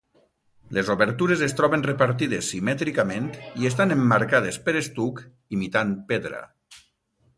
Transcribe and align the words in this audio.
Les 0.75 0.87
obertures 0.93 1.43
es 1.47 1.53
troben 1.59 1.83
repartides 1.87 2.49
simètricament 2.53 3.29
i 3.65 3.69
estan 3.71 3.95
emmarcades 3.97 4.59
per 4.65 4.75
estuc 4.81 5.23
imitant 5.59 5.95
pedra. 6.13 6.43